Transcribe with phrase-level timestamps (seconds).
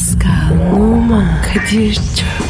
[0.00, 2.49] Pascal, Oman, Kadir çok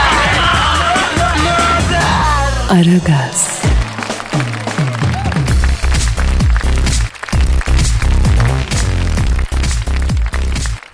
[2.71, 3.61] Aragaz,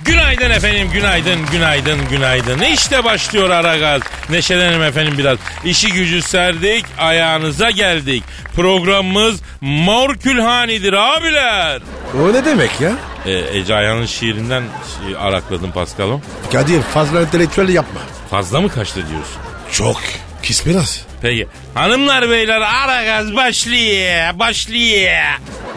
[0.01, 2.61] Günaydın efendim, günaydın, günaydın, günaydın.
[2.61, 4.01] İşte başlıyor Aragaz.
[4.29, 5.37] Neşelenelim efendim biraz.
[5.65, 8.23] İşi gücü serdik, ayağınıza geldik.
[8.55, 11.81] Programımız Mor Külhani'dir abiler.
[12.23, 12.91] O ne demek ya?
[13.25, 14.63] Ee, Ece Ayhan'ın şiirinden
[15.19, 16.21] arakladım Paskal'ım.
[16.51, 17.99] Kadir fazla entelektüel yapma.
[18.31, 19.37] Fazla mı kaçtı diyorsun?
[19.71, 20.01] Çok.
[20.47, 21.05] Kis biraz.
[21.21, 21.47] Peki.
[21.73, 25.11] Hanımlar beyler Aragaz başlıyor, başlıyor.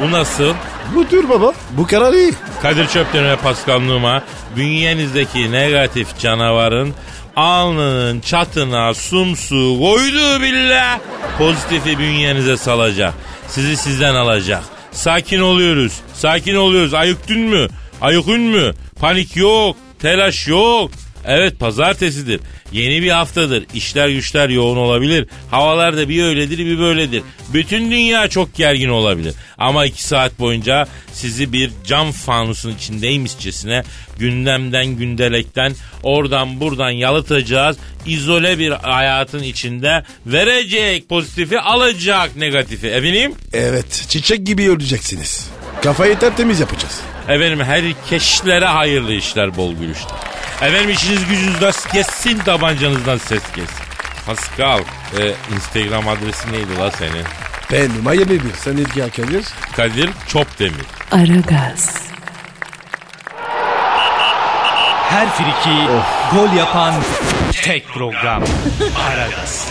[0.00, 0.54] Bu nasıl?
[0.94, 1.52] Bu tür baba.
[1.70, 2.32] Bu kadar iyi.
[2.62, 4.22] Kadir Çöpten ve Pascal Numa
[4.56, 6.94] bünyenizdeki negatif canavarın
[7.36, 10.98] alnının çatına sumsu koyduğu billah
[11.38, 13.14] pozitifi bünyenize salacak.
[13.48, 14.62] Sizi sizden alacak.
[14.92, 15.92] Sakin oluyoruz.
[16.14, 16.94] Sakin oluyoruz.
[16.94, 17.68] Ayıktın mü?
[18.00, 18.74] Ayıkın mü?
[19.00, 19.76] Panik yok.
[20.02, 20.90] Telaş yok.
[21.26, 22.40] Evet pazartesidir.
[22.72, 23.64] Yeni bir haftadır.
[23.74, 25.26] İşler güçler yoğun olabilir.
[25.50, 27.22] Havalar da bir öyledir bir böyledir.
[27.52, 29.34] Bütün dünya çok gergin olabilir.
[29.58, 33.82] Ama iki saat boyunca sizi bir cam fanusun içindeymişçesine
[34.18, 37.76] gündemden gündelekten oradan buradan yalıtacağız.
[38.06, 42.86] İzole bir hayatın içinde verecek pozitifi alacak negatifi.
[42.86, 43.34] Efendim?
[43.52, 44.06] Evet.
[44.08, 45.50] Çiçek gibi öleceksiniz.
[45.82, 47.00] Kafayı tertemiz yapacağız.
[47.28, 50.39] Efendim herkeşlere hayırlı işler bol gülüşler.
[50.62, 53.84] Efendim işiniz gücünüz rast kessin tabancanızdan ses kessin.
[54.26, 54.80] Pascal
[55.18, 57.24] e, Instagram adresi neydi la senin?
[57.72, 58.54] Ben Miami bir.
[58.58, 59.44] Sen ilgi Kadir.
[59.76, 60.86] Kadir Çopdemir.
[61.12, 61.96] Aragaz,
[65.08, 65.86] Her friki
[66.34, 66.94] gol yapan
[67.62, 68.42] tek program.
[69.12, 69.68] Aragaz.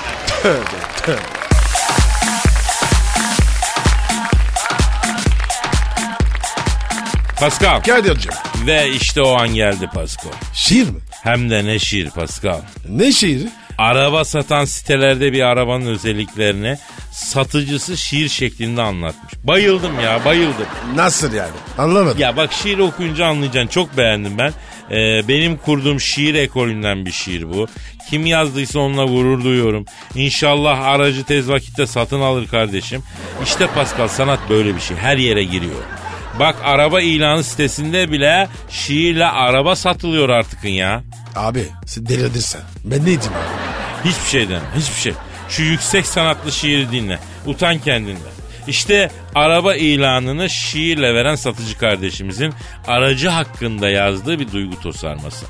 [7.40, 7.82] Pascal.
[7.82, 8.32] Kadir'cim.
[8.66, 10.32] Ve işte o an geldi Pascal.
[10.54, 11.00] Şiir mi?
[11.24, 12.62] Hem de ne şiir Pascal.
[12.90, 13.50] Ne şiiri?
[13.78, 16.78] Araba satan sitelerde bir arabanın özelliklerini
[17.12, 19.34] satıcısı şiir şeklinde anlatmış.
[19.44, 20.66] Bayıldım ya bayıldım.
[20.96, 21.52] Nasıl yani?
[21.78, 22.20] Anlamadım.
[22.20, 23.68] Ya bak şiir okuyunca anlayacaksın.
[23.70, 24.54] Çok beğendim ben.
[24.92, 27.68] Ee, benim kurduğum şiir ekolünden bir şiir bu.
[28.10, 29.86] Kim yazdıysa onunla gurur duyuyorum.
[30.16, 33.04] İnşallah aracı tez vakitte satın alır kardeşim.
[33.44, 34.98] İşte Pascal sanat böyle bir şey.
[34.98, 35.99] Her yere giriyor.
[36.40, 41.04] Bak araba ilanı sitesinde bile şiirle araba satılıyor artık ya.
[41.36, 42.62] Abi sen delirdin sen.
[42.86, 44.10] Ben ne diyeyim abi?
[44.10, 45.14] Hiçbir şeyden, hiçbir şey.
[45.50, 47.20] Şu yüksek sanatlı şiiri dinle.
[47.46, 48.32] Utan kendinden.
[48.68, 52.54] İşte araba ilanını şiirle veren satıcı kardeşimizin
[52.88, 55.46] aracı hakkında yazdığı bir duygu tosarması.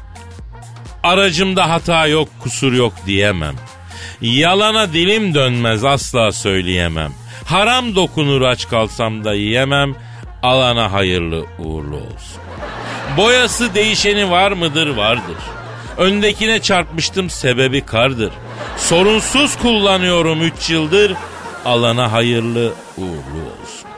[1.03, 3.55] Aracımda hata yok, kusur yok diyemem.
[4.21, 7.11] Yalana dilim dönmez asla söyleyemem.
[7.45, 9.95] Haram dokunur aç kalsam da yiyemem.
[10.43, 12.41] Alana hayırlı uğurlu olsun.
[13.17, 14.87] Boyası değişeni var mıdır?
[14.97, 15.37] Vardır.
[15.97, 18.31] Öndekine çarpmıştım sebebi kardır.
[18.77, 21.13] Sorunsuz kullanıyorum 3 yıldır.
[21.65, 23.89] Alana hayırlı uğurlu olsun.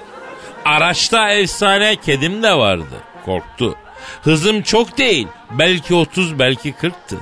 [0.65, 2.95] Araçta efsane kedim de vardı.
[3.25, 3.75] Korktu.
[4.23, 5.27] Hızım çok değil.
[5.51, 7.17] Belki 30 belki 40'tı.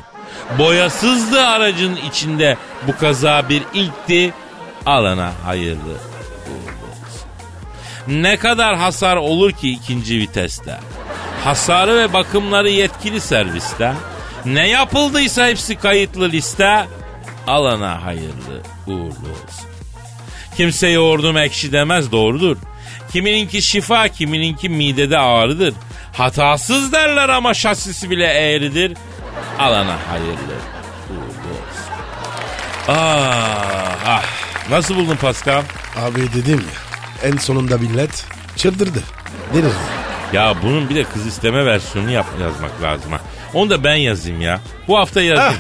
[0.59, 2.57] Boyasızdı aracın içinde.
[2.88, 4.34] Bu kaza bir ilkti.
[4.86, 5.97] Alana hayırlı.
[8.07, 10.77] Ne kadar hasar olur ki ikinci viteste?
[11.43, 13.93] Hasarı ve bakımları yetkili serviste.
[14.45, 16.85] Ne yapıldıysa hepsi kayıtlı liste.
[17.47, 19.69] Alana hayırlı uğurlu olsun.
[20.57, 22.57] Kimse yoğurdum ekşi demez doğrudur.
[23.11, 25.73] Kimininki şifa kimininki midede ağrıdır.
[26.13, 28.97] Hatasız derler ama şasisi bile eğridir.
[29.59, 30.55] Alana hayırlı
[31.09, 31.94] uğurlu olsun.
[32.88, 34.24] Ah, ah.
[34.69, 35.63] Nasıl buldun Pascal?
[35.97, 36.88] Abi dedim ya.
[37.24, 38.25] En sonunda millet
[38.56, 39.04] çıldırdı.
[39.54, 39.74] Delirdi.
[40.33, 43.19] Ya bunun bir de kız isteme versiyonunu yap, yazmak lazım ha.
[43.54, 44.60] Onu da ben yazayım ya.
[44.88, 45.54] Bu hafta yazayım.
[45.54, 45.60] Ha,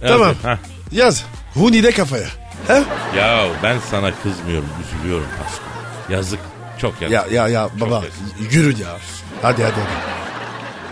[0.00, 0.20] tamam.
[0.20, 0.58] Yazayım, ha.
[0.92, 1.24] Yaz.
[1.54, 2.26] Huni de kafaya.
[2.66, 2.82] He?
[3.18, 6.16] Ya ben sana kızmıyorum, üzülüyorum Pascal.
[6.16, 6.40] Yazık,
[6.78, 7.14] çok yazık.
[7.14, 8.12] Ya ya ya baba yazık.
[8.54, 8.96] yürü ya.
[9.42, 9.74] Hadi hadi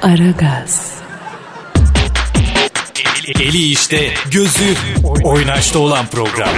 [0.01, 0.13] hadi.
[0.13, 0.95] Aragaz,
[3.41, 4.75] Eli işte, gözü
[5.25, 6.49] oynaşta olan program.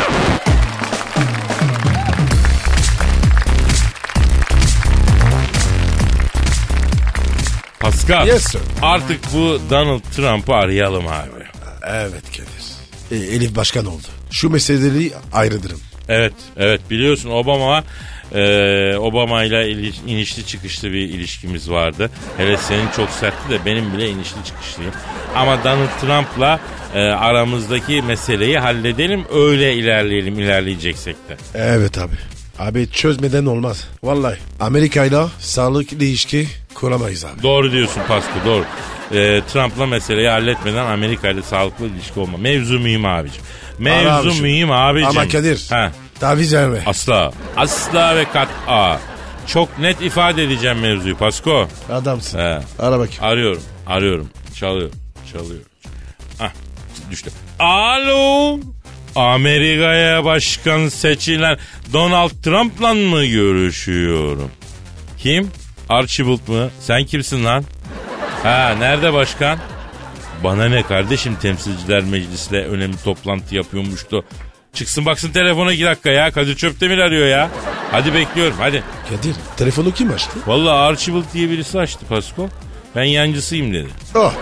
[7.91, 8.61] Pascal, Yes, sir.
[8.83, 11.44] artık bu Donald Trump'ı arayalım abi.
[11.87, 13.23] Evet Kadir.
[13.23, 14.06] E, Elif başkan oldu.
[14.31, 15.81] Şu meseleleri ayrıdırım.
[16.09, 17.85] Evet, evet biliyorsun Obama
[18.35, 19.71] e, Obama ile
[20.06, 22.11] inişli çıkışlı bir ilişkimiz vardı.
[22.37, 24.93] Hele senin çok sertti de benim bile inişli çıkışlıyım.
[25.35, 26.61] Ama Donald Trump'la
[26.94, 31.37] e, aramızdaki meseleyi halledelim öyle ilerleyelim ilerleyeceksek de.
[31.55, 32.15] Evet abi.
[32.59, 33.88] Abi çözmeden olmaz.
[34.03, 36.49] Vallahi Amerika'yla sağlıklı ilişki
[36.81, 37.43] kuramayız abi.
[37.43, 38.64] Doğru diyorsun Pasko doğru.
[39.12, 42.38] E, Trump'la meseleyi halletmeden Amerika ile sağlıklı ilişki olma.
[42.38, 43.43] Mevzu mühim abicim.
[43.78, 44.43] Mevzu abicim.
[44.43, 45.08] mühim abicim.
[45.08, 45.67] Ama Kadir.
[45.70, 45.93] Ha.
[46.20, 46.82] Taviz verme.
[46.87, 47.32] Asla.
[47.56, 49.00] Asla ve kat'a.
[49.46, 51.69] Çok net ifade edeceğim mevzuyu Pasko.
[51.93, 52.38] Adamsın.
[52.38, 52.58] He.
[52.78, 53.25] Ara bakayım.
[53.25, 53.62] Arıyorum.
[53.87, 54.28] Arıyorum.
[54.55, 54.90] Çalıyor.
[55.32, 55.61] Çalıyor.
[56.40, 56.50] Ah
[57.11, 57.31] düştü.
[57.58, 58.58] Alo.
[59.14, 61.58] Amerika'ya başkan seçilen
[61.93, 64.50] Donald Trump'la mı görüşüyorum?
[65.19, 65.50] Kim?
[65.88, 66.71] Archibald mı?
[66.81, 67.65] Sen kimsin lan?
[68.43, 69.59] Ha nerede başkan?
[70.44, 74.25] Bana ne kardeşim temsilciler meclisle önemli toplantı yapıyormuştu.
[74.73, 76.31] Çıksın baksın telefona iki dakika ya.
[76.31, 77.50] Kadir Çöptemir arıyor ya.
[77.93, 78.83] Hadi bekliyorum hadi.
[79.11, 80.38] Kadir telefonu kim açtı?
[80.47, 82.49] Vallahi Archibald diye birisi açtı Pasko.
[82.97, 83.88] Ben yancısıyım dedi.
[84.15, 84.33] Oh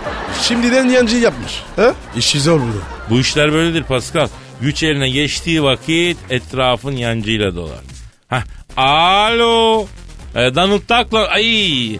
[0.42, 1.62] şimdiden yancı yapmış.
[1.76, 1.94] Ha?
[2.16, 2.80] İşi zor bunu.
[3.10, 4.28] Bu işler böyledir Pascal.
[4.60, 7.80] Güç eline geçtiği vakit etrafın yancıyla dolar.
[8.28, 8.42] Hah,
[8.76, 9.86] alo.
[10.34, 11.98] Ee, Donald Duck'la, ay, e,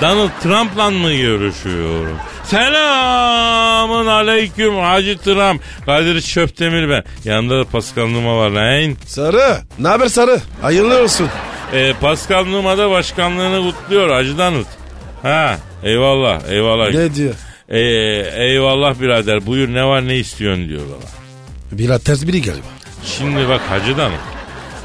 [0.00, 2.18] Donald Trump'la mı görüşüyorum?
[2.44, 5.62] Selamın aleyküm Hacı Trump.
[5.86, 7.04] Kadir Çöptemir ben.
[7.24, 8.96] Yanımda da Pascal Numa var lan.
[9.06, 9.58] Sarı.
[9.78, 10.40] Ne haber Sarı?
[10.62, 11.28] Hayırlı olsun.
[11.72, 14.66] Ee, Pascal Numa da başkanlığını kutluyor Hacı Donald.
[15.22, 16.94] Ha, eyvallah, eyvallah.
[16.94, 17.34] Ne diyor?
[17.68, 17.78] Ee,
[18.44, 21.08] eyvallah birader buyur ne var ne istiyorsun diyor bana.
[21.78, 22.66] Biraz ters biri galiba.
[23.04, 24.12] Şimdi bak Hacı'dan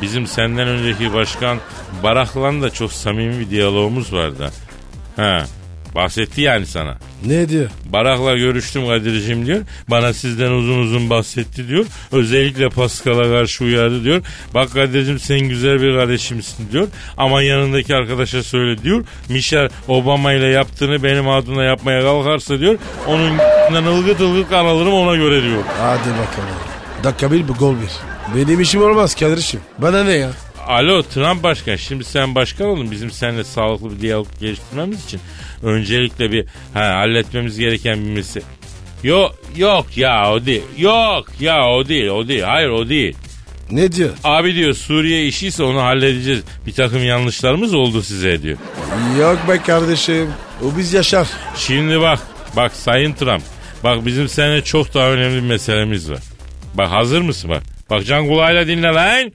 [0.02, 1.58] bizim senden önceki başkan
[2.04, 4.52] Barak'la da çok samimi bir diyalogumuz vardı.
[5.16, 5.46] Ha,
[5.96, 6.98] bahsetti yani sana.
[7.26, 7.70] Ne diyor?
[7.86, 9.62] Barak'la görüştüm Kadir'cim diyor.
[9.90, 11.86] Bana sizden uzun uzun bahsetti diyor.
[12.12, 14.22] Özellikle Pascal'a karşı uyardı diyor.
[14.54, 16.88] Bak Kadir'cim sen güzel bir kardeşimsin diyor.
[17.18, 19.06] Ama yanındaki arkadaşa söyle diyor.
[19.30, 22.78] Michelle Obama ile yaptığını benim adına yapmaya kalkarsa diyor.
[23.08, 23.38] Onun
[23.98, 25.64] ılgıt ılgıt kan alırım ona göre diyor.
[25.82, 26.58] Hadi bakalım.
[27.04, 28.17] Dakika bir bu gol bir.
[28.36, 29.60] Benim işim olmaz kardeşim.
[29.78, 30.32] Bana ne ya?
[30.68, 35.20] Alo Trump başkan şimdi sen başkan olun bizim seninle sağlıklı bir diyalog geliştirmemiz için
[35.64, 38.44] öncelikle bir ha, halletmemiz gereken bir mesele.
[39.04, 40.64] Yok yok ya o değil.
[40.78, 42.42] Yok ya o değil o değil.
[42.42, 43.16] Hayır o değil.
[43.72, 44.10] Ne diyor?
[44.24, 46.44] Abi diyor Suriye işiyse onu halledeceğiz.
[46.66, 48.58] Bir takım yanlışlarımız oldu size diyor.
[49.20, 50.28] Yok be kardeşim.
[50.64, 51.28] O biz yaşar.
[51.56, 52.20] Şimdi bak
[52.56, 53.44] bak Sayın Trump.
[53.84, 56.20] Bak bizim seninle çok daha önemli bir meselemiz var.
[56.74, 57.77] Bak hazır mısın bak.
[57.90, 59.32] Bak can kulağıyla dinle lan.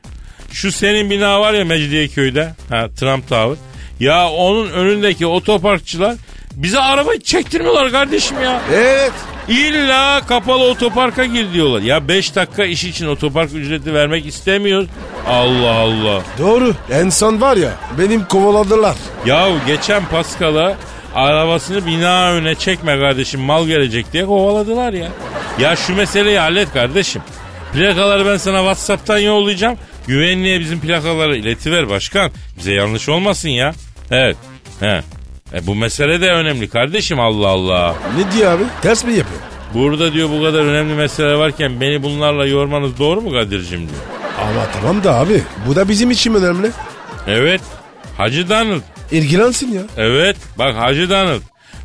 [0.52, 2.54] Şu senin bina var ya Mecidiyeköy'de.
[2.68, 3.56] Ha Trump Tower.
[4.00, 6.14] Ya onun önündeki otoparkçılar
[6.54, 8.60] bize arabayı çektirmiyorlar kardeşim ya.
[8.74, 9.12] Evet.
[9.48, 11.80] İlla kapalı otoparka gir diyorlar.
[11.82, 14.88] Ya 5 dakika iş için otopark ücreti vermek istemiyoruz.
[15.28, 16.22] Allah Allah.
[16.38, 16.74] Doğru.
[16.92, 18.96] En son var ya benim kovaladılar.
[19.26, 20.76] Ya geçen Paskal'a
[21.14, 25.08] arabasını bina önüne çekme kardeşim mal gelecek diye kovaladılar ya.
[25.58, 27.22] Ya şu meseleyi hallet kardeşim.
[27.72, 29.76] Plakaları ben sana Whatsapp'tan yollayacağım.
[30.06, 32.30] Güvenliğe bizim plakaları iletiver başkan.
[32.58, 33.72] Bize yanlış olmasın ya.
[34.10, 34.36] Evet.
[34.80, 35.02] He.
[35.54, 37.94] E bu mesele de önemli kardeşim Allah Allah.
[38.18, 38.62] Ne diyor abi?
[38.82, 39.40] Ters mi yapıyor?
[39.74, 44.00] Burada diyor bu kadar önemli mesele varken beni bunlarla yormanız doğru mu Kadir'cim diyor.
[44.40, 45.42] Ama tamam da abi.
[45.66, 46.70] Bu da bizim için önemli.
[47.26, 47.60] Evet.
[48.16, 48.80] Hacı Donald.
[49.10, 49.82] İlgilensin ya.
[49.96, 51.40] Evet bak Hacı Donald.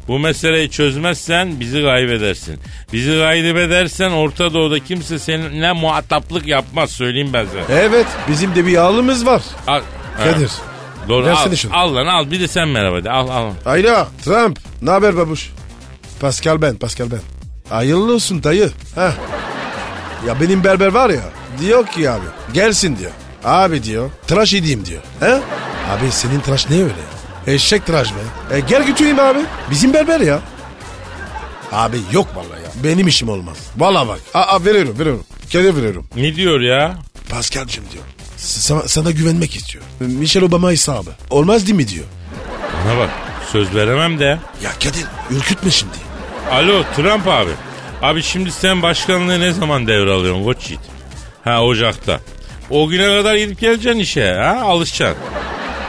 [0.08, 2.60] Bu meseleyi çözmezsen bizi kaybedersin.
[2.94, 7.78] Bizi kaybedersen Orta Doğu'da kimse seninle muhataplık yapmaz söyleyeyim ben sana.
[7.80, 8.06] Evet.
[8.30, 9.42] Bizim de bir ağlımız var.
[9.68, 9.82] Al,
[10.24, 10.52] Kadir.
[11.10, 11.78] Doğru al, şunu.
[11.78, 13.52] al lan al bir de sen merhaba de al al.
[13.66, 14.08] Ayla.
[14.26, 14.60] Trump.
[14.82, 15.50] Ne haber babuş?
[16.20, 16.76] Pascal ben.
[16.76, 17.20] Pascal ben.
[17.70, 18.70] Hayırlı olsun dayı.
[18.96, 19.12] Heh.
[20.28, 21.22] Ya benim berber var ya.
[21.62, 22.26] Diyor ki abi.
[22.54, 23.12] Gelsin diyor.
[23.44, 24.10] Abi diyor.
[24.28, 25.02] Tıraş edeyim diyor.
[25.20, 25.32] He?
[25.92, 27.17] Abi senin tıraş ne öyle ya?
[27.48, 28.56] Eşek tıraş be.
[28.58, 29.40] E gel götüreyim abi.
[29.72, 30.40] Bizim berber ya.
[31.72, 32.70] Abi yok vallahi ya.
[32.84, 33.58] Benim işim olmaz.
[33.78, 34.20] Vallahi bak.
[34.34, 35.24] Aa, veriyorum veriyorum.
[35.50, 36.08] Kere veriyorum.
[36.16, 36.96] Ne diyor ya?
[37.30, 38.04] Pascal'cım diyor.
[38.38, 39.84] Sana, sana güvenmek istiyor.
[40.00, 41.10] Michelle Obama hesabı.
[41.30, 42.06] Olmaz değil mi diyor.
[42.86, 43.10] Bana bak
[43.52, 44.40] söz veremem de.
[44.64, 45.94] Ya Kadir ürkütme şimdi.
[46.52, 47.52] Alo Trump abi.
[48.02, 50.82] Abi şimdi sen başkanlığı ne zaman devralıyorsun koç yiğit?
[51.44, 52.20] Ha Ocak'ta.
[52.70, 55.24] O güne kadar gidip geleceksin işe ha alışacaksın.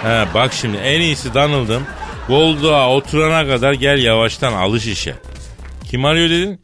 [0.03, 1.83] Ha bak şimdi en iyisi Donald'ım.
[2.29, 5.15] Golduğa oturana kadar gel yavaştan alış işe.
[5.91, 6.61] Kim arıyor dedin?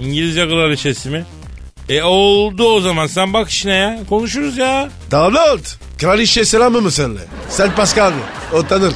[0.00, 1.24] İngilizce kraliçesi mi?
[1.88, 3.98] E oldu o zaman sen bak işine ya.
[4.08, 4.88] Konuşuruz ya.
[5.10, 5.64] Donald.
[5.98, 7.20] Kraliçe selamı mı senle?
[7.48, 8.12] Sen Pascal?
[8.52, 8.94] O tanır.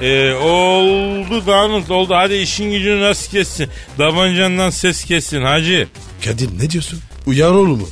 [0.00, 2.14] Ee, oldu Danut oldu.
[2.14, 3.68] Hadi işin gücünü nasıl kessin?
[3.98, 5.88] Davancandan ses kessin hacı.
[6.24, 7.00] Kadir ne diyorsun?
[7.26, 7.88] Uyar oğlum mu?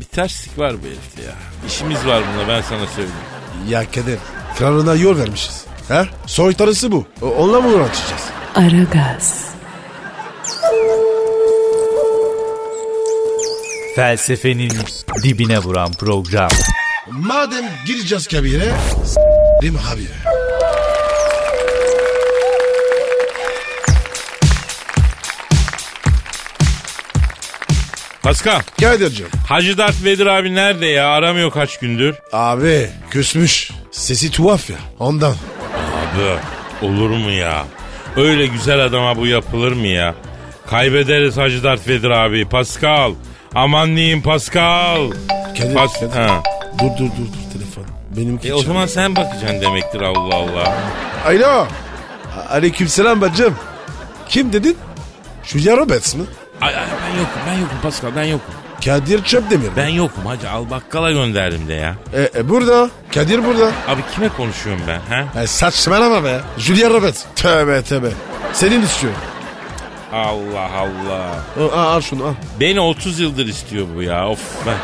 [0.00, 1.34] Bir terslik var bu herifte ya.
[1.68, 3.16] İşimiz var bunda ben sana söyleyeyim.
[3.68, 4.18] Ya Kadir
[4.58, 5.64] kralına yol vermişiz.
[5.88, 6.06] Ha?
[6.26, 7.04] Soytarısı bu.
[7.22, 8.22] O- Onunla mı uğraşacağız?
[8.54, 9.46] Aragaz,
[13.96, 14.72] Felsefenin
[15.22, 16.48] dibine vuran program.
[17.10, 18.72] Madem gireceğiz kabire
[19.04, 20.35] s**rim habire.
[28.26, 29.26] Pascal, Kadir'cim.
[29.48, 31.06] Hacı Dert Vedir abi nerede ya?
[31.08, 32.14] Aramıyor kaç gündür.
[32.32, 33.70] Abi küsmüş.
[33.90, 35.30] Sesi tuhaf ya ondan.
[35.32, 37.64] Abi olur mu ya?
[38.16, 40.14] Öyle güzel adama bu yapılır mı ya?
[40.70, 42.48] Kaybederiz Hacı Dert Vedir abi.
[42.48, 43.14] Pascal.
[43.54, 45.10] Aman diyeyim Pascal.
[45.58, 46.12] Kadir, Pas- Kadir.
[46.12, 46.42] Ha.
[46.78, 47.84] Dur dur dur dur telefon.
[48.16, 50.74] Benimki E o zaman sen bakacaksın demektir Allah Allah.
[51.26, 51.66] Alo.
[52.50, 53.54] Aleykümselam bacım.
[54.28, 54.76] Kim dedin?
[55.44, 56.24] Şu ya Roberts mı?
[57.18, 58.54] Yokum ben yokum Pascal ben yokum.
[58.84, 59.72] Kadir Çöpdemir mi?
[59.76, 61.94] Ben yokum hacı al bakkala gönderdim de ya.
[62.12, 62.90] E, e, burada.
[63.14, 63.72] Kadir burada.
[63.88, 65.42] Abi kime konuşuyorum ben ha?
[65.42, 66.40] E, saçmalama be.
[66.58, 67.24] Julia Roberts.
[67.36, 68.10] Tövbe tövbe.
[68.52, 69.12] Senin istiyor.
[70.12, 71.30] Allah Allah.
[71.60, 72.34] Al, al, al şunu al.
[72.60, 74.76] Beni 30 yıldır istiyor bu ya of ben.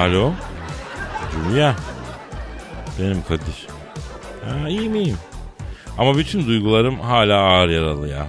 [0.00, 0.32] Alo?
[1.32, 1.74] Julia?
[3.00, 3.66] Benim Kadir.
[4.44, 5.18] Ha, iyi miyim?
[5.98, 8.26] Ama bütün duygularım hala ağır yaralı ya.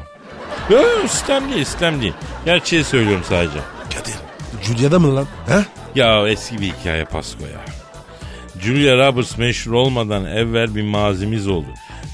[0.69, 2.13] Yok sistem değil sistem değil.
[2.45, 3.59] Gerçeği söylüyorum sadece.
[3.95, 4.15] Kadir.
[4.63, 5.27] Julia'da mı lan?
[5.50, 5.65] Ha?
[5.95, 7.65] Ya eski bir hikaye Pasko ya.
[8.62, 11.67] Julia Roberts meşhur olmadan evvel bir mazimiz oldu.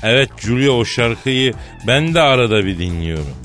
[0.03, 1.53] Evet Julia o şarkıyı
[1.87, 3.35] ben de arada bir dinliyorum.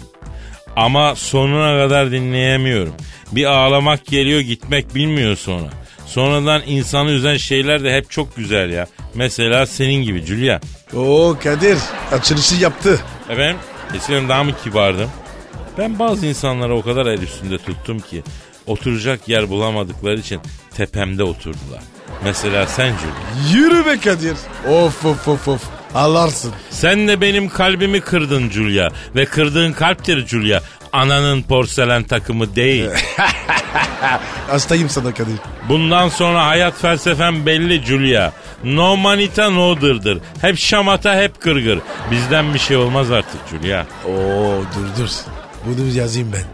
[0.76, 2.94] Ama sonuna kadar dinleyemiyorum.
[3.32, 5.68] Bir ağlamak geliyor gitmek bilmiyor sonra.
[6.06, 8.86] Sonradan insanı üzen şeyler de hep çok güzel ya.
[9.14, 10.60] Mesela senin gibi Julia.
[10.96, 11.78] Oo Kadir.
[12.12, 13.00] Açılışı yaptı.
[13.30, 13.56] Efendim
[13.94, 15.10] eskiden daha mı kibardım?
[15.78, 18.22] Ben bazı insanlara o kadar el üstünde tuttum ki
[18.66, 20.40] oturacak yer bulamadıkları için
[20.74, 21.82] tepemde oturdular.
[22.24, 23.52] Mesela sen Julia.
[23.52, 24.36] Yürü be Kadir.
[24.68, 25.62] Of of of of.
[25.94, 26.52] Ağlarsın.
[26.70, 28.88] Sen de benim kalbimi kırdın Julia.
[29.14, 30.60] Ve kırdığın kalptir Julia.
[30.92, 32.90] Ananın porselen takımı değil.
[34.50, 35.34] Hastayım sana Kadir.
[35.68, 38.32] Bundan sonra hayat felsefem belli Julia.
[38.64, 40.18] No manita no dırdır.
[40.40, 41.78] Hep şamata hep gırgır.
[42.10, 43.84] Bizden bir şey olmaz artık Julia.
[44.06, 45.08] Oo dur dur.
[45.66, 46.44] Bunu yazayım ben.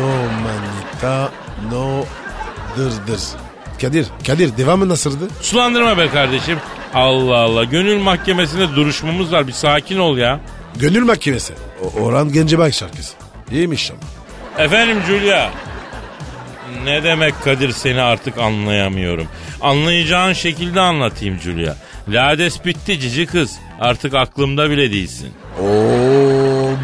[0.00, 0.08] No
[0.42, 1.30] manita
[1.72, 2.04] no
[2.76, 3.20] dır dır.
[3.80, 5.28] Kadir, Kadir devamı nasıldı?
[5.40, 6.58] Sulandırma be kardeşim.
[6.94, 7.64] Allah Allah.
[7.64, 9.46] Gönül mahkemesinde duruşmamız var.
[9.46, 10.40] Bir sakin ol ya.
[10.76, 11.54] Gönül mahkemesi.
[11.82, 13.21] O, Orhan Gencebay şarkısı.
[13.52, 14.00] İyiymiş ama.
[14.64, 15.50] Efendim Julia.
[16.84, 19.26] Ne demek Kadir seni artık anlayamıyorum.
[19.60, 21.74] Anlayacağın şekilde anlatayım Julia.
[22.08, 23.58] Lades bitti cici kız.
[23.80, 25.32] Artık aklımda bile değilsin.
[25.60, 25.64] Oo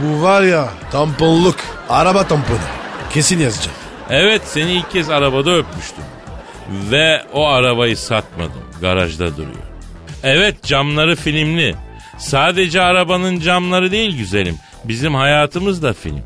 [0.02, 1.56] bu var ya tamponluk.
[1.88, 2.58] Araba tamponu.
[3.12, 3.76] Kesin yazacağım.
[4.10, 6.04] Evet seni ilk kez arabada öpmüştüm.
[6.90, 8.62] Ve o arabayı satmadım.
[8.80, 9.62] Garajda duruyor.
[10.22, 11.74] Evet camları filmli.
[12.18, 14.56] Sadece arabanın camları değil güzelim.
[14.84, 16.22] Bizim hayatımız da film.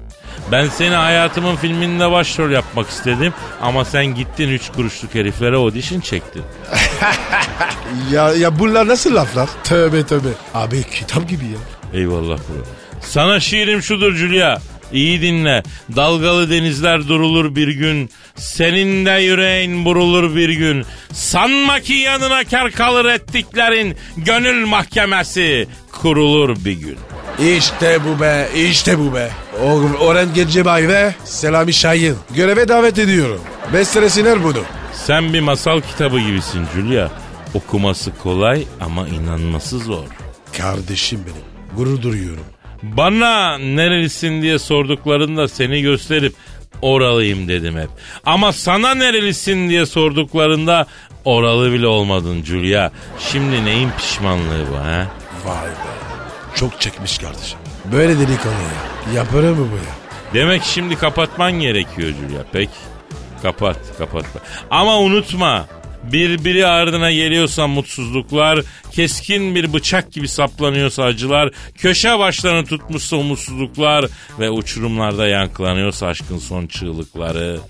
[0.53, 6.43] Ben seni hayatımın filminde başrol yapmak istedim ama sen gittin üç kuruşluk heriflere audition çektin.
[8.13, 9.49] Ya, ya bunlar nasıl laflar?
[9.65, 10.29] Tövbe tövbe.
[10.55, 11.59] Abi kitap gibi ya.
[12.01, 12.65] Eyvallah bro.
[13.01, 14.59] Sana şiirim şudur Julia.
[14.93, 15.63] İyi dinle.
[15.97, 18.11] Dalgalı denizler durulur bir gün.
[18.37, 20.85] Senin de yüreğin burulur bir gün.
[21.13, 23.97] Sanma ki yanına kar kalır ettiklerin.
[24.17, 26.99] Gönül mahkemesi kurulur bir gün.
[27.39, 29.31] İşte bu be, işte bu be.
[29.65, 29.67] O,
[30.05, 32.17] Orhan Gencebay ve Selami Şahin.
[32.35, 33.41] Göreve davet ediyorum.
[33.73, 34.63] Bestelesinler bunu.
[34.93, 37.09] Sen bir masal kitabı gibisin Julia.
[37.55, 40.05] Okuması kolay ama inanması zor.
[40.59, 41.77] Kardeşim benim.
[41.77, 42.45] Gurur duyuyorum.
[42.83, 46.35] Bana nerelisin diye sorduklarında seni gösterip
[46.83, 47.89] oralıyım dedim hep.
[48.27, 50.87] Ama sana nerelisin diye sorduklarında
[51.25, 52.91] oralı bile olmadın Julia.
[53.19, 55.07] Şimdi neyin pişmanlığı bu ha?
[55.45, 56.12] Vay be.
[56.55, 57.59] Çok çekmiş kardeşim.
[57.93, 59.15] Böyle delikanlı ya.
[59.15, 59.95] Yapar mı bu ya?
[60.35, 62.43] Demek şimdi kapatman gerekiyor Julia.
[62.53, 62.73] Peki
[63.43, 64.25] kapat kapat.
[64.71, 65.67] Ama unutma
[66.03, 74.07] birbiri ardına geliyorsa mutsuzluklar, keskin bir bıçak gibi saplanıyorsa acılar, köşe başlarını tutmuşsa umutsuzluklar
[74.39, 77.61] ve uçurumlarda yankılanıyorsa aşkın son çığlıkları,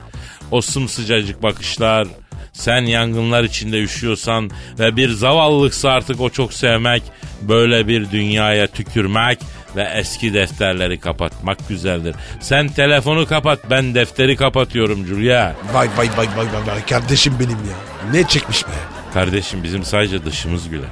[0.51, 2.09] o sımsıcacık bakışlar,
[2.53, 7.03] sen yangınlar içinde üşüyorsan ve bir zavallılıksa artık o çok sevmek,
[7.43, 9.39] böyle bir dünyaya tükürmek
[9.77, 12.15] ve eski defterleri kapatmak güzeldir.
[12.41, 15.53] Sen telefonu kapat ben defteri kapatıyorum Julia.
[15.73, 16.87] Vay vay vay vay vay.
[16.87, 17.77] Kardeşim benim ya.
[18.13, 18.71] Ne çekmiş be?
[19.15, 20.91] Kardeşim bizim sadece dışımız güler.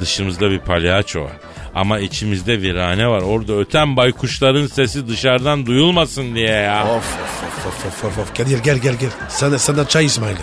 [0.00, 1.32] Dışımızda bir palyaço var.
[1.74, 3.20] Ama içimizde virane var.
[3.20, 6.84] Orada öten baykuşların sesi dışarıdan duyulmasın diye ya.
[6.84, 8.36] Of of of of of of.
[8.36, 9.10] Kadir gel gel gel.
[9.28, 10.36] Sana, sana çay İsmail.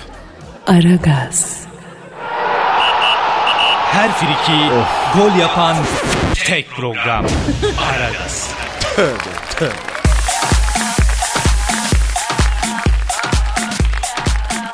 [0.67, 1.65] Aragaz,
[3.91, 4.59] Her friki
[5.15, 5.77] gol yapan
[6.45, 7.25] tek program.
[7.91, 8.49] Aragaz.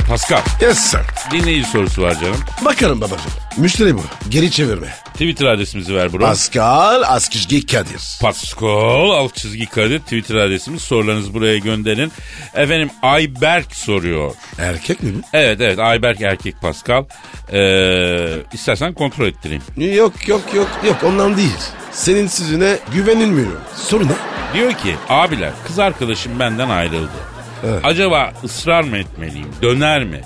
[0.10, 1.00] Pascal Yes sir.
[1.32, 2.38] dinleyici sorusu var canım.
[2.66, 3.32] Bakarım babacığım.
[3.58, 4.02] Müşteri bu.
[4.30, 4.94] Geri çevirme.
[5.18, 6.20] Twitter adresimizi ver bro.
[6.20, 8.02] Pascal Askizgi Kadir.
[8.22, 10.82] Pascal alt çizgi Kadir Twitter adresimiz.
[10.82, 12.12] Sorularınızı buraya gönderin.
[12.56, 14.32] Efendim Ayberk soruyor.
[14.60, 15.22] Erkek mi bu?
[15.34, 17.04] Evet evet Ayberk erkek Pascal.
[17.54, 19.64] Ee, istersen kontrol ettireyim.
[19.96, 21.58] Yok yok yok yok ondan değil.
[21.92, 23.52] Senin sözüne güvenilmiyor.
[23.76, 24.12] Soru ne?
[24.54, 27.12] Diyor ki abiler kız arkadaşım benden ayrıldı.
[27.66, 27.80] Evet.
[27.84, 29.48] Acaba ısrar mı etmeliyim?
[29.62, 30.22] Döner mi?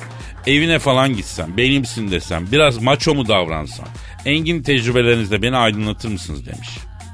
[0.48, 3.86] Evine falan gitsem, benimsin desem, biraz maço mu davransam?
[4.26, 6.70] Engin tecrübelerinizle beni aydınlatır mısınız demiş.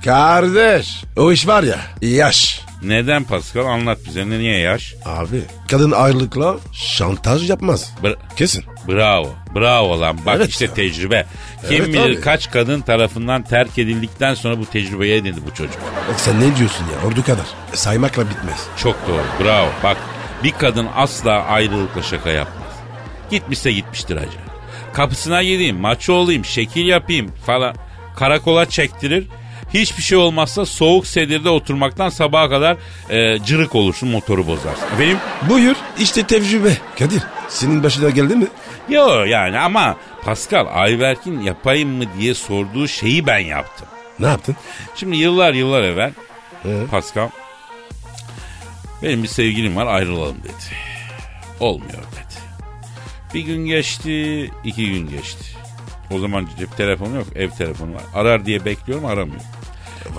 [0.05, 2.61] Kardeş o iş var ya yaş.
[2.83, 3.65] Neden Pascal?
[3.65, 4.29] Anlat bize.
[4.29, 4.95] Ne- Niye yaş?
[5.05, 7.93] Abi kadın ayrılıkla şantaj yapmaz.
[8.03, 8.63] Bra- Kesin.
[8.87, 9.35] Bravo.
[9.55, 10.17] Bravo lan.
[10.25, 10.73] Bak Evet işte ya.
[10.73, 11.25] tecrübe.
[11.69, 12.21] Kim Evet bilir abi.
[12.21, 15.75] kaç kadın tarafından terk edildikten sonra bu tecrübeyi edindi bu çocuk.
[16.15, 17.45] E Sen ne diyorsun ya ordu kadar.
[17.73, 18.63] E, saymakla bitmez.
[18.77, 19.45] Çok doğru.
[19.45, 19.69] Bravo.
[19.83, 19.97] Bak
[20.43, 22.73] bir kadın asla ayrılıkla şaka yapmaz.
[23.31, 24.37] Gitmişse gitmiştir hacı.
[24.97, 27.75] Kapısına gideyim, maço olayım, şekil yapayım falan.
[28.15, 29.27] Karakola çektirir.
[29.73, 32.77] Hiçbir şey olmazsa soğuk sedirde oturmaktan sabaha kadar
[33.09, 34.87] e, cırık olursun motoru bozarsın.
[34.99, 35.17] Benim
[35.49, 36.77] Buyur işte tecrübe.
[36.99, 38.47] Kadir senin başına geldi mi?
[38.89, 43.87] Yo yani ama Pascal Ayberk'in yapayım mı diye sorduğu şeyi ben yaptım.
[44.19, 44.55] Ne yaptın?
[44.95, 46.11] Şimdi yıllar yıllar evvel
[46.65, 46.85] Ee?
[46.91, 47.29] Pascal
[49.03, 50.75] benim bir sevgilim var ayrılalım dedi.
[51.59, 52.46] Olmuyor dedi.
[53.33, 55.45] Bir gün geçti, iki gün geçti.
[56.11, 58.01] O zaman cep telefonu yok, ev telefonu var.
[58.15, 59.41] Arar diye bekliyorum, aramıyor.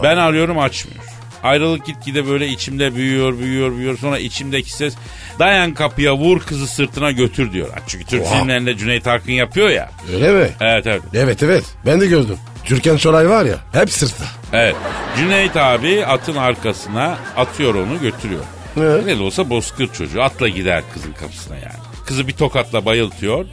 [0.03, 1.05] Ben arıyorum, açmıyor.
[1.43, 3.99] Ayrılık gitgide böyle içimde büyüyor, büyüyor, büyüyor.
[3.99, 4.95] Sonra içimdeki ses
[5.39, 7.69] dayan kapıya vur kızı sırtına götür diyor.
[7.87, 8.39] Çünkü Türk Oha.
[8.39, 9.91] filmlerinde Cüneyt Arkın yapıyor ya.
[10.15, 10.49] Öyle mi?
[10.61, 11.03] Evet evet.
[11.15, 12.37] Evet evet ben de gördüm.
[12.65, 14.25] Türkan Şoray var ya hep sırtta.
[14.53, 14.77] Evet.
[15.17, 18.45] Cüneyt abi atın arkasına atıyor onu götürüyor.
[18.77, 19.07] Evet.
[19.07, 20.23] Ne de olsa bozkır çocuğu.
[20.23, 21.88] Atla gider kızın kapısına yani.
[22.09, 23.47] Kızı bir tokatla bayıltıyor.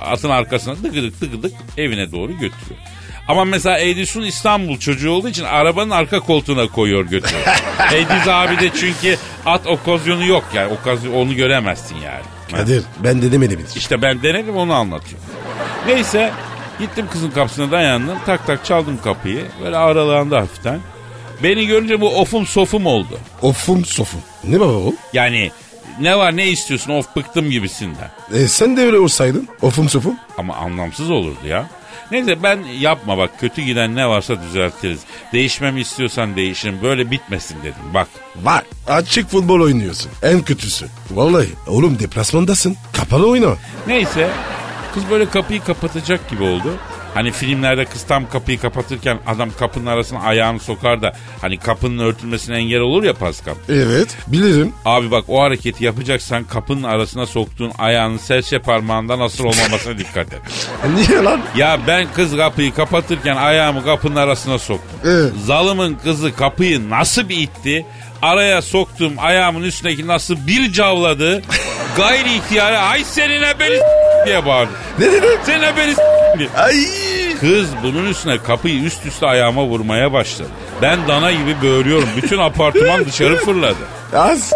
[0.00, 2.80] Atın arkasına dıgıdık dıgıdık evine doğru götürüyor.
[3.28, 7.46] Ama mesela Edison İstanbul çocuğu olduğu için arabanın arka koltuğuna koyuyor götürüyor.
[7.94, 9.16] Ediz abi de çünkü
[9.46, 10.72] at okazyonu yok yani.
[10.72, 12.22] Okazyon, onu göremezsin yani.
[12.52, 13.76] Kadir ben de demedim hiç.
[13.76, 15.26] İşte ben denedim onu anlatıyorum.
[15.86, 16.32] Neyse
[16.80, 18.18] gittim kızın kapısına dayandım.
[18.26, 19.44] Tak tak çaldım kapıyı.
[19.64, 20.80] Böyle aralandı hafiften.
[21.42, 23.18] Beni görünce bu ofum sofum oldu.
[23.42, 24.20] Ofum sofum.
[24.44, 24.94] Ne baba o?
[25.12, 25.50] Yani
[26.00, 28.10] ne var ne istiyorsun of bıktım gibisinden.
[28.34, 29.48] E, sen de öyle olsaydın.
[29.62, 30.14] Ofum sofum.
[30.38, 31.70] Ama anlamsız olurdu ya.
[32.10, 35.00] Neyse ben yapma bak kötü giden ne varsa düzeltiriz.
[35.32, 38.08] Değişmemi istiyorsan değişirim böyle bitmesin dedim bak.
[38.42, 38.62] Var.
[38.86, 40.10] Açık futbol oynuyorsun.
[40.22, 40.86] En kötüsü.
[41.10, 42.76] Vallahi oğlum deplasmandasın.
[42.92, 43.54] Kapalı oyna.
[43.86, 44.30] Neyse
[44.94, 46.78] kız böyle kapıyı kapatacak gibi oldu.
[47.18, 52.56] Hani filmlerde kız tam kapıyı kapatırken adam kapının arasına ayağını sokar da hani kapının örtülmesine
[52.56, 53.54] engel olur ya Pascal.
[53.68, 54.72] Evet bilirim.
[54.84, 60.40] Abi bak o hareketi yapacaksan kapının arasına soktuğun ayağının serçe parmağından asıl olmamasına dikkat et.
[60.94, 61.40] Niye lan?
[61.56, 64.98] Ya ben kız kapıyı kapatırken ayağımı kapının arasına soktum.
[65.04, 65.32] Evet.
[65.44, 67.86] Zalımın kızı kapıyı nasıl bir itti?
[68.22, 71.42] Araya soktum ayağımın üstündeki nasıl bir cavladı?
[71.96, 73.80] Gayri ihtiyari ay senin beni
[74.26, 74.72] diye bağırdı.
[74.98, 75.38] Ne dedin?
[75.46, 75.94] Senin beni
[76.38, 76.48] diye.
[76.56, 77.07] Ay.
[77.40, 80.48] Kız bunun üstüne kapıyı üst üste ayağıma vurmaya başladı.
[80.82, 82.08] Ben dana gibi böğürüyorum.
[82.16, 83.76] Bütün apartman dışarı fırladı.
[84.16, 84.52] Az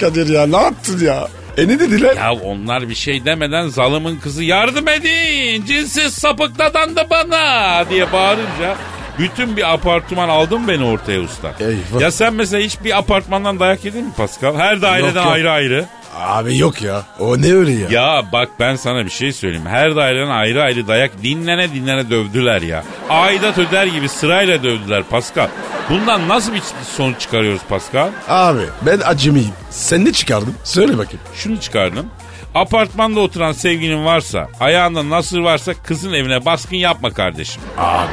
[0.00, 1.28] Kadir ya ne yaptın ya?
[1.56, 2.16] E ne dediler?
[2.16, 8.76] Ya onlar bir şey demeden zalımın kızı yardım edin cinsiz sapık dadandı bana diye bağırınca
[9.18, 11.52] bütün bir apartman aldın beni ortaya usta.
[11.60, 12.00] Eyvah.
[12.00, 14.54] Ya sen mesela hiç bir apartmandan dayak yedin mi Pascal?
[14.56, 15.26] Her daireden Yok, yok.
[15.26, 15.84] ayrı ayrı.
[16.16, 17.02] Abi yok ya.
[17.18, 17.88] O ne öyle ya?
[17.90, 19.66] Ya bak ben sana bir şey söyleyeyim.
[19.66, 22.84] Her daireden ayrı ayrı dayak dinlene dinlene dövdüler ya.
[23.10, 25.48] Aidat öder gibi sırayla dövdüler Pascal.
[25.90, 26.62] Bundan nasıl bir
[26.96, 28.08] sonuç çıkarıyoruz Pascal?
[28.28, 29.52] Abi ben acemiyim.
[29.70, 30.54] Sen ne çıkardın?
[30.64, 31.20] Söyle bakayım.
[31.34, 32.06] Şunu çıkardım.
[32.54, 37.62] Apartmanda oturan sevgilin varsa, ayağında nasır varsa kızın evine baskın yapma kardeşim.
[37.78, 38.10] Abi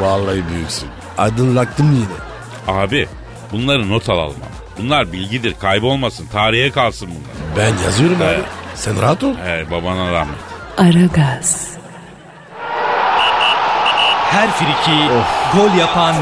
[0.00, 0.88] vallahi büyüksün.
[1.18, 2.76] Aydınlattım yine.
[2.78, 3.08] Abi
[3.52, 4.36] bunları not alalım.
[4.78, 7.56] Bunlar bilgidir kaybolmasın tarihe kalsın bunlar.
[7.56, 8.38] Ben yazıyorum Evet.
[8.38, 8.44] abi.
[8.74, 9.34] Sen rahat ol.
[9.44, 10.36] He, babana rahmet.
[10.78, 11.68] Aragaz,
[14.30, 15.08] Her friki
[15.56, 16.14] gol yapan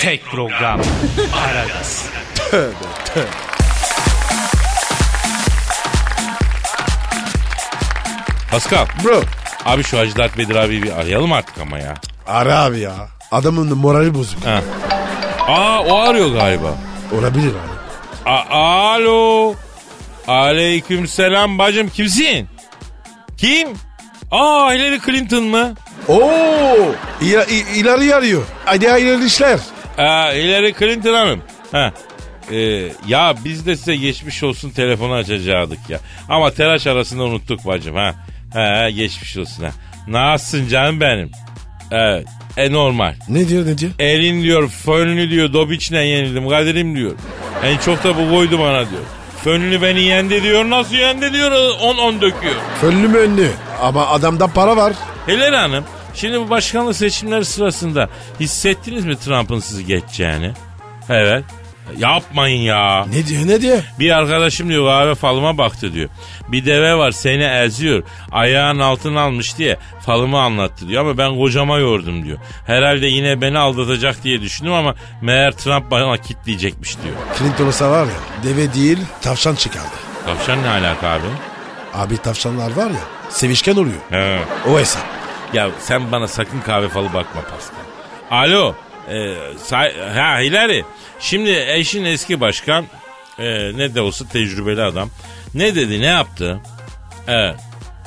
[0.00, 0.80] tek program.
[1.46, 2.08] Aragaz.
[8.50, 9.20] Pascal Bro
[9.66, 11.94] abi şu Hacı Dert Bedir abi bir arayalım artık ama ya.
[12.26, 12.92] ara abi ya.
[13.32, 14.46] Adamın morali bozuk.
[14.46, 14.60] Ha.
[15.48, 16.74] Aa o arıyor galiba.
[17.18, 17.71] Olabilir abi.
[18.26, 19.54] A- Alo.
[20.28, 22.48] Aleyküm selam bacım kimsin?
[23.36, 23.68] Kim?
[24.30, 25.74] Aa Hillary Clinton mı?
[26.08, 26.94] Oo,
[27.74, 28.42] ileri arıyor.
[28.64, 29.58] Hadi hayırlı işler.
[29.98, 31.42] Aa, Hillary Clinton Hanım.
[31.72, 31.92] Ha.
[32.50, 32.56] Ee,
[33.06, 35.98] ya biz de size geçmiş olsun telefonu açacaktık ya.
[36.28, 38.14] Ama telaş arasında unuttuk bacım ha.
[38.52, 39.70] Ha geçmiş olsun ha.
[40.08, 41.30] Nasılsın canım benim?
[41.90, 42.26] Evet.
[42.56, 43.14] E normal.
[43.28, 43.92] Ne diyor ne diyor?
[43.98, 47.12] Elin diyor fönlü diyor Dobiç'le yenildim Kadir'im diyor.
[47.64, 49.02] En çok da bu koydu bana diyor.
[49.44, 50.70] Fönlü beni yendi diyor.
[50.70, 51.52] Nasıl yendi diyor.
[51.52, 52.54] 10-10 döküyor.
[52.80, 53.50] Fönlü mü önlü?
[53.80, 54.92] Ama adamda para var.
[55.26, 55.84] Helal Hanım.
[56.14, 58.08] Şimdi bu başkanlık seçimleri sırasında
[58.40, 60.52] hissettiniz mi Trump'ın sizi geçeceğini?
[61.08, 61.44] Evet.
[61.98, 63.06] Yapmayın ya.
[63.12, 63.82] Ne diyor ne diyor?
[63.98, 66.08] Bir arkadaşım diyor kahve falıma baktı diyor.
[66.48, 68.02] Bir deve var seni eziyor.
[68.32, 71.00] Ayağın altına almış diye falımı anlattı diyor.
[71.00, 72.38] Ama ben kocama yordum diyor.
[72.66, 77.14] Herhalde yine beni aldatacak diye düşündüm ama meğer Trump bana kitleyecekmiş diyor.
[77.38, 79.88] Clinton olsa var ya deve değil tavşan çıkardı.
[80.26, 81.26] Tavşan ne alaka abi?
[81.94, 84.00] Abi tavşanlar var ya sevişken oluyor.
[84.10, 84.38] He.
[84.70, 85.02] O hesap.
[85.52, 87.82] Ya sen bana sakın kahve falı bakma Pascal.
[88.30, 88.74] Alo.
[89.12, 90.82] E, say- ha Hilary.
[91.20, 92.84] Şimdi eşin eski başkan
[93.38, 93.44] e,
[93.76, 95.08] ne de olsa tecrübeli adam.
[95.54, 96.60] Ne dedi ne yaptı?
[97.28, 97.56] Evet.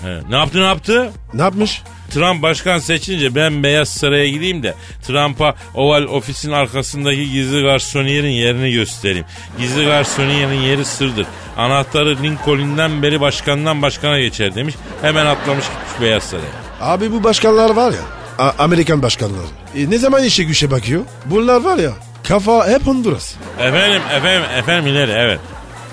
[0.07, 0.23] evet.
[0.29, 1.11] Ne yaptı ne yaptı?
[1.33, 1.81] Ne yapmış?
[2.11, 4.73] Trump başkan seçince ben Beyaz Saray'a gideyim de
[5.07, 9.25] Trump'a Oval ofisin arkasındaki gizli garsoniyerin yerini göstereyim.
[9.59, 11.25] Gizli garsoniyerin yeri sırdır.
[11.57, 14.75] Anahtarı Lincoln'den beri başkandan başkana geçer demiş.
[15.01, 16.65] Hemen atlamış gitmiş Beyaz Saray'a.
[16.81, 19.45] Abi bu başkanlar var ya A- Amerikan başkanları.
[19.75, 21.01] E, ne zaman işe güçe bakıyor?
[21.25, 21.91] Bunlar var ya
[22.23, 23.35] kafa hep Honduras.
[23.59, 25.39] Efendim efendim efendim ileri evet.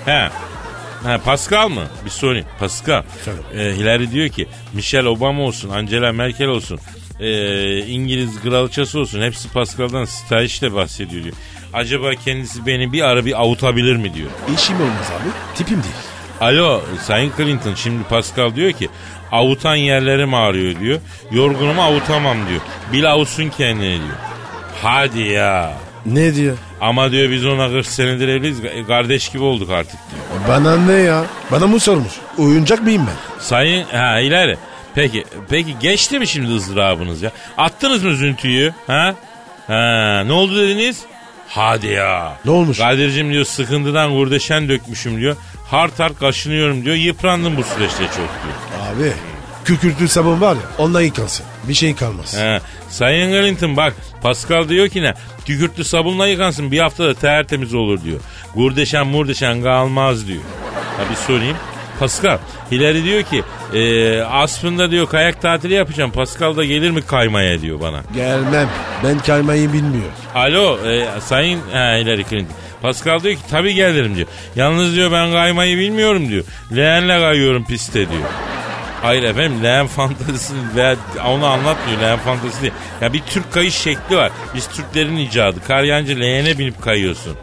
[0.05, 0.29] He.
[1.03, 1.83] Ha, Pascal mı?
[2.05, 2.45] Bir sorayım.
[2.59, 3.03] Pascal.
[3.19, 3.43] Efendim?
[3.55, 6.79] Ee, Hillary diyor ki Michelle Obama olsun, Angela Merkel olsun,
[7.19, 9.21] ee, İngiliz kraliçesi olsun.
[9.21, 11.35] Hepsi Pascal'dan stajyerle bahsediyor diyor.
[11.73, 14.29] Acaba kendisi beni bir ara bir avutabilir mi diyor.
[14.55, 15.29] İşim olmaz abi.
[15.57, 15.95] Tipim değil.
[16.41, 18.89] Alo Sayın Clinton şimdi Pascal diyor ki
[19.33, 20.99] avutan yerlerim ağrıyor diyor.
[21.31, 22.61] Yorgunumu avutamam diyor.
[22.93, 24.17] Bil avutsun kendini diyor.
[24.81, 25.73] Hadi ya.
[26.05, 26.57] Ne diyor?
[26.81, 28.57] Ama diyor biz ona 40 senedir evliyiz.
[28.87, 30.41] Kardeş gibi olduk artık diyor.
[30.47, 31.23] Bana ne ya?
[31.51, 32.11] Bana mı sormuş?
[32.37, 33.41] Oyuncak mıyım ben?
[33.41, 34.57] Sayın ha ileri.
[34.95, 37.31] Peki peki geçti mi şimdi ızdırabınız ya?
[37.57, 38.73] Attınız mı züntüyü?
[38.87, 39.15] Ha?
[39.67, 41.01] Ha ne oldu dediniz?
[41.47, 42.33] Hadi ya.
[42.45, 42.77] Ne olmuş?
[42.77, 45.35] Kadir'cim diyor sıkıntıdan kurdeşen dökmüşüm diyor.
[45.73, 46.95] Hart hart kaşınıyorum diyor.
[46.95, 48.95] Yıprandım bu süreçte çok diyor.
[48.95, 49.13] Abi
[49.65, 51.45] kükürtlü sabun var ya ondan yıkansın.
[51.67, 52.37] Bir şey kalmaz.
[52.37, 52.59] He.
[52.89, 55.13] Sayın Clinton bak Pascal diyor ki ne?
[55.45, 58.19] Kükürtlü sabunla yıkansın bir haftada tertemiz olur diyor.
[58.55, 60.41] Gurdeşen murdeşen kalmaz diyor.
[60.97, 61.57] Ha bir sorayım.
[61.99, 62.37] Pascal
[62.71, 66.11] Hilary diyor ki e, aslında diyor kayak tatili yapacağım.
[66.11, 68.01] Pascal da gelir mi kaymaya diyor bana.
[68.15, 68.69] Gelmem.
[69.03, 70.13] Ben kaymayı bilmiyorum.
[70.35, 72.55] Alo e, sayın ha, Hillary Clinton.
[72.83, 74.27] Pascal diyor ki tabii gelirim diyor.
[74.55, 76.43] Yalnız diyor ben kaymayı bilmiyorum diyor.
[76.75, 78.29] Leğenle kayıyorum pistte diyor.
[79.01, 80.95] Hayır efendim leğen fantazisi ve
[81.27, 82.71] onu anlatmıyor leğen fantazisi.
[83.01, 84.31] Ya bir Türk kayış şekli var.
[84.55, 85.59] Biz Türklerin icadı.
[85.67, 87.37] Karyancı leğene binip kayıyorsun.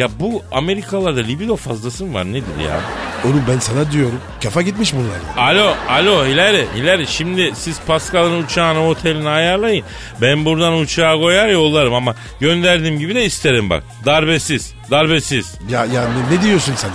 [0.00, 2.80] Ya bu Amerikalılarda libido fazlası mı var nedir ya?
[3.24, 4.20] Oğlum ben sana diyorum.
[4.42, 5.48] Kafa gitmiş bunlar.
[5.48, 9.84] Alo, alo Hilary, Hilary şimdi siz Pascal'ın uçağını otelini ayarlayın.
[10.20, 13.84] Ben buradan uçağa koyar yollarım ama gönderdiğim gibi de isterim bak.
[14.04, 15.54] Darbesiz, darbesiz.
[15.70, 16.94] Ya, ya ne, ne diyorsun sen ya?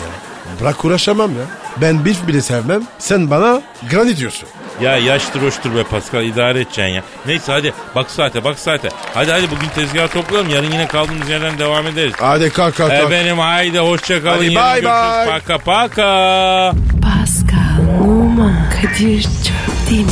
[0.62, 1.46] Bırak uğraşamam ya.
[1.82, 2.84] Ben bif bile sevmem.
[3.00, 4.50] Sen bana granit diyorsun.
[4.82, 7.04] Ya yaştır hoştur be Pascal idare edeceksin ya.
[7.26, 8.90] Neyse hadi bak saate bak saate.
[9.14, 12.14] Hadi hadi bugün tezgah toplayalım yarın yine kaldığımız yerden devam ederiz.
[12.20, 13.04] Hadi kalk kalk kalk.
[13.12, 14.36] Efendim haydi hoşça kalın.
[14.36, 14.84] Hadi görüşürüz.
[14.84, 15.26] bye.
[15.26, 16.72] Paka paka.
[17.02, 20.12] Pascal, Oman, Kadir çok değil mi?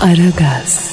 [0.00, 0.89] Aragaz.